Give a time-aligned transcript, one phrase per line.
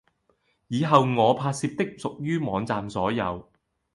[0.67, 3.47] 以後我拍攝的屬於網站所有